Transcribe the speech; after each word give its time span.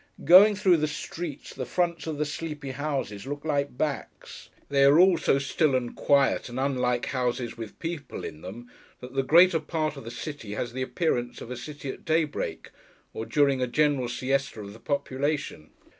Going 0.25 0.55
through 0.55 0.77
the 0.77 0.87
streets, 0.87 1.53
the 1.53 1.63
fronts 1.63 2.07
of 2.07 2.17
the 2.17 2.25
sleepy 2.25 2.71
houses 2.71 3.27
look 3.27 3.45
like 3.45 3.77
backs. 3.77 4.49
They 4.67 4.83
are 4.83 4.97
all 4.99 5.15
so 5.19 5.37
still 5.37 5.75
and 5.75 5.95
quiet, 5.95 6.49
and 6.49 6.59
unlike 6.59 7.05
houses 7.05 7.55
with 7.55 7.77
people 7.77 8.23
in 8.23 8.41
them, 8.41 8.67
that 8.99 9.13
the 9.13 9.21
greater 9.21 9.59
part 9.59 9.97
of 9.97 10.03
the 10.03 10.09
city 10.09 10.55
has 10.55 10.73
the 10.73 10.81
appearance 10.81 11.39
of 11.39 11.51
a 11.51 11.55
city 11.55 11.91
at 11.91 12.03
daybreak, 12.03 12.71
or 13.13 13.27
during 13.27 13.61
a 13.61 13.67
general 13.67 14.09
siesta 14.09 14.59
of 14.59 14.73
the 14.73 14.79
population. 14.79 15.69